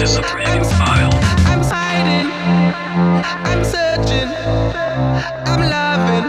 This 0.00 0.12
is 0.12 0.16
a 0.16 0.22
preview 0.22 0.78
file. 0.78 1.10
I'm. 1.52 2.30
I'm 3.44 3.79
searching, 3.90 4.30
I'm 5.50 5.60
loving, 5.74 6.26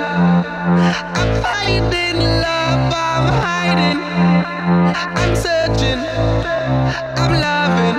I'm 1.18 1.42
finding 1.44 2.18
love, 2.42 2.92
I'm 2.92 3.26
hiding. 3.46 4.00
I'm 5.20 5.36
searching, 5.36 6.02
I'm 7.22 7.34
loving, 7.46 7.98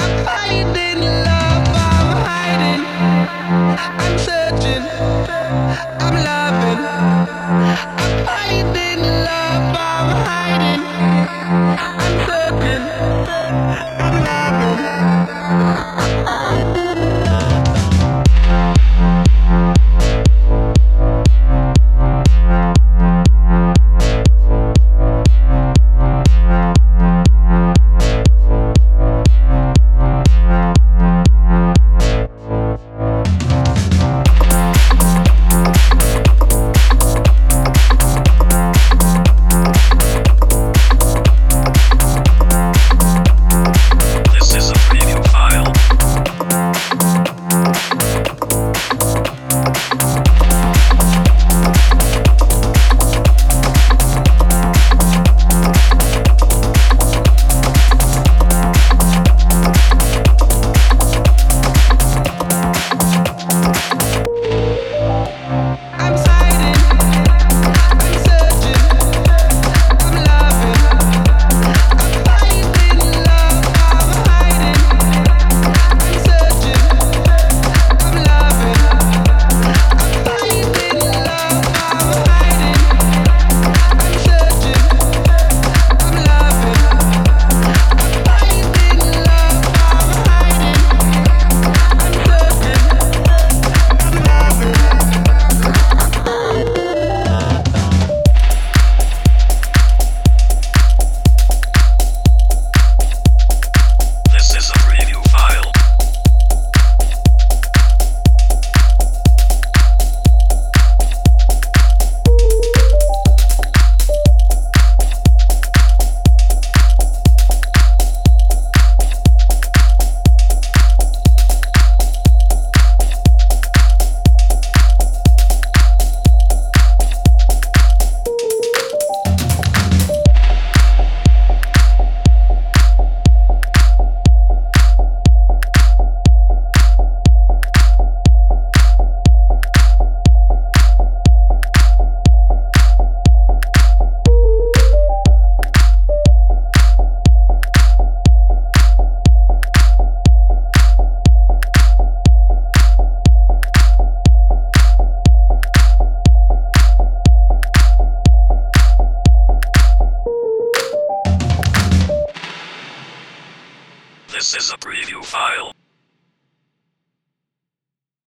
I'm 0.00 0.24
finding 0.26 1.00
love, 1.28 1.68
I'm 1.88 2.10
hiding. 2.28 2.84
I'm 4.02 4.18
searching. 4.18 6.03